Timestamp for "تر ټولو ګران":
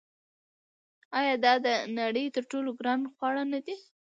2.35-2.99